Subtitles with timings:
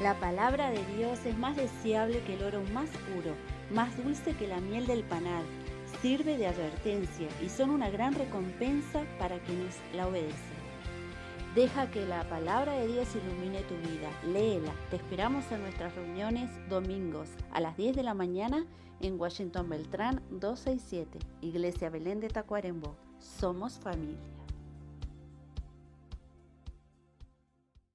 [0.00, 3.34] La palabra de Dios es más deseable que el oro más puro,
[3.70, 5.42] más dulce que la miel del panal.
[6.02, 10.56] Sirve de advertencia y son una gran recompensa para quienes la obedecen.
[11.54, 14.10] Deja que la palabra de Dios ilumine tu vida.
[14.30, 14.72] Léela.
[14.90, 18.66] Te esperamos en nuestras reuniones domingos a las 10 de la mañana
[19.00, 22.96] en Washington Beltrán 267, Iglesia Belén de Tacuarembó.
[23.18, 24.35] Somos familia.